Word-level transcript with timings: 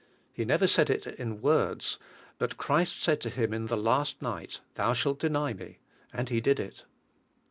He 0.33 0.45
never 0.45 0.65
said 0.65 0.89
it 0.89 1.05
in 1.05 1.43
words, 1.43 1.99
but 2.39 2.57
Christ 2.57 3.03
said 3.03 3.21
to 3.21 3.29
him 3.29 3.53
in 3.53 3.67
the 3.67 3.77
last 3.77 4.19
night, 4.19 4.61
"Thou 4.73 4.93
shalt 4.93 5.19
deny 5.19 5.53
Me," 5.53 5.77
and 6.11 6.27
he 6.27 6.41
did 6.41 6.59
it. 6.59 6.85